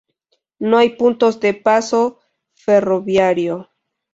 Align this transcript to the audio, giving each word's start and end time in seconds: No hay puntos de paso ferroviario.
No 0.57 0.79
hay 0.79 0.95
puntos 0.95 1.39
de 1.39 1.53
paso 1.53 2.19
ferroviario. 2.55 3.69